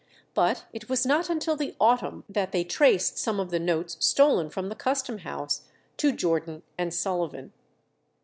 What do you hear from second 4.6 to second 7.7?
the Custom House to Jordan and Sullivan.